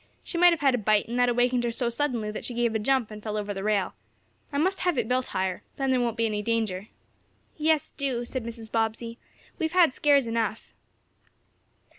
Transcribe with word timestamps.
She 0.23 0.35
might 0.39 0.49
have 0.49 0.61
had 0.61 0.73
a 0.73 0.79
bite, 0.79 1.07
and 1.07 1.19
that 1.19 1.29
awakened 1.29 1.63
her 1.63 1.69
so 1.69 1.87
suddenly 1.87 2.31
that 2.31 2.43
she 2.43 2.55
gave 2.55 2.73
a 2.73 2.79
jump 2.79 3.11
and 3.11 3.21
fell 3.21 3.37
over 3.37 3.53
the 3.53 3.61
rail. 3.63 3.93
I 4.51 4.57
must 4.57 4.79
have 4.79 4.97
it 4.97 5.07
built 5.07 5.27
higher. 5.27 5.61
Then 5.75 5.91
there 5.91 5.99
won't 6.01 6.17
be 6.17 6.25
any 6.25 6.41
danger." 6.41 6.87
"Yes, 7.55 7.91
do," 7.95 8.25
said 8.25 8.43
Mrs. 8.43 8.71
Bobbsey. 8.71 9.19
"We've 9.59 9.73
had 9.73 9.93
scares 9.93 10.25
enough." 10.25 10.73